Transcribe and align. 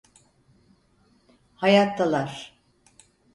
Hayattalar. 1.63 2.41